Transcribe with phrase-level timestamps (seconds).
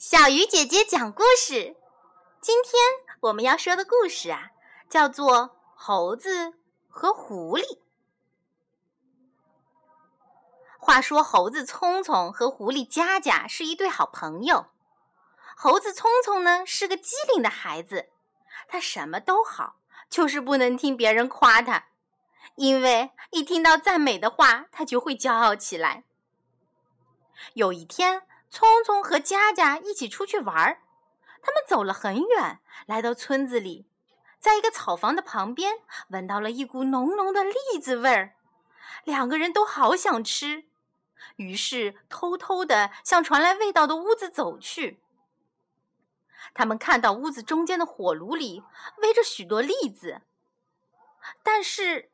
[0.00, 1.76] 小鱼姐姐讲故事。
[2.40, 2.72] 今天
[3.20, 4.52] 我们要说的故事啊，
[4.88, 5.36] 叫做
[5.74, 6.54] 《猴子
[6.88, 7.62] 和狐狸》。
[10.78, 14.68] 话说，猴子聪聪和狐狸佳佳是一对好朋友。
[15.54, 18.08] 猴子聪聪呢是个机灵的孩子，
[18.68, 19.76] 他什么都好，
[20.08, 21.88] 就是不能听别人夸他，
[22.54, 26.04] 因为一听到赞美的话，他就会骄傲起来。
[27.52, 28.22] 有一天。
[28.50, 30.82] 聪聪和佳佳一起出去玩儿，
[31.40, 33.86] 他们走了很远，来到村子里，
[34.40, 38.34] 在一个草房的旁边，闻到了一股浓浓的栗子味儿。
[39.04, 40.64] 两个人都好想吃，
[41.36, 45.00] 于是偷偷地向传来味道的屋子走去。
[46.52, 48.64] 他们看到屋子中间的火炉里
[49.00, 50.22] 煨着许多栗子，
[51.44, 52.10] 但是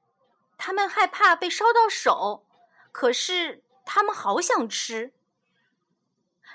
[0.58, 2.44] 他们害怕被烧到手，
[2.92, 5.14] 可是他们好想吃。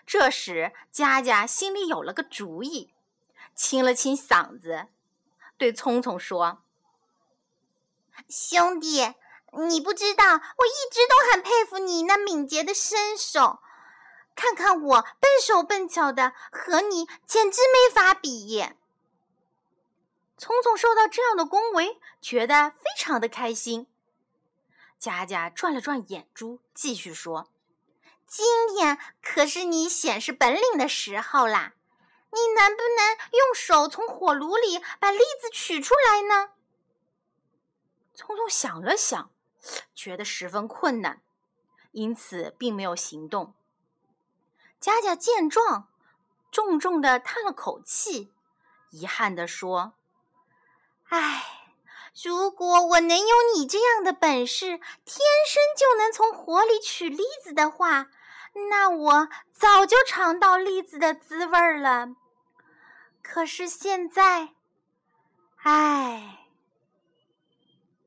[0.05, 2.93] 这时，佳佳心里有了个主意，
[3.55, 4.87] 清了清嗓子，
[5.57, 6.63] 对聪聪说
[8.27, 9.13] ：“兄弟，
[9.67, 13.59] 你不知道，我一直都很佩服你那敏捷的身手。
[14.35, 18.65] 看看我笨手笨脚的，和你简直没法比。”
[20.37, 23.87] 聪聪受到这样的恭维，觉得非常的开心。
[24.97, 27.51] 佳佳转了转眼珠，继续说。
[28.31, 31.73] 今天可是你显示本领的时候啦！
[32.31, 36.51] 你能不能用手从火炉里把栗子取出来呢？
[38.15, 39.29] 聪聪想了想，
[39.93, 41.21] 觉得十分困难，
[41.91, 43.53] 因此并没有行动。
[44.79, 45.89] 佳佳见状，
[46.53, 48.31] 重重的叹了口气，
[48.91, 49.91] 遗憾地说
[51.11, 51.67] ：“唉，
[52.23, 58.07] 如果我能有你这样的本事，天生就能从火里取栗子的话。”
[58.53, 62.15] 那我早就尝到栗子的滋味了，
[63.21, 64.53] 可是现在，
[65.57, 66.37] 唉。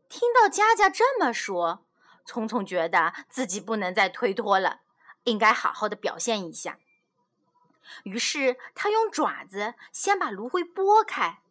[0.09, 1.85] 听到佳佳这么说，
[2.25, 4.83] 聪聪觉得自己不能再推脱了，
[5.25, 6.79] 应该好好的表现一下。
[8.05, 11.43] 于是他用爪子先把芦荟拨开，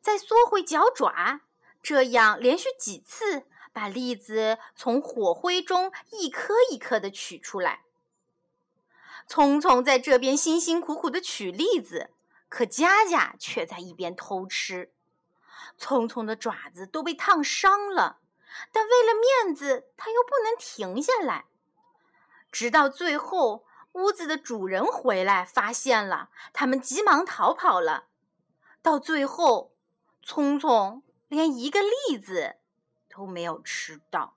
[0.00, 1.40] 再缩回脚爪，
[1.82, 7.82] 这样连续几次，把栗子从火灰中一颗一颗的取出来。
[9.28, 12.10] 聪聪在这边辛辛苦苦的取栗子，
[12.48, 14.92] 可佳佳却在一边偷吃。
[15.76, 18.20] 聪聪的爪子都被烫伤了，
[18.72, 19.12] 但为了
[19.44, 21.46] 面子，他又不能停下来。
[22.52, 28.06] 直到最后，屋子的主人回来发现了，他们急忙逃跑了。
[28.80, 29.72] 到最后，
[30.22, 32.56] 聪聪连一个栗子
[33.10, 34.36] 都没有吃到。